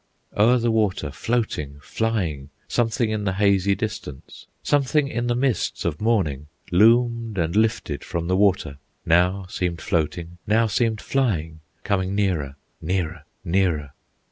[0.35, 6.01] O'er the water floating, flying, Something in the hazy distance, Something in the mists of
[6.01, 12.55] morning, Loomed and lifted from the water, Now seemed floating, now seemed flying, Coming nearer,
[12.81, 13.91] nearer, nearer.